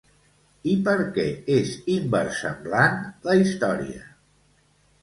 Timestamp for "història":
3.45-4.07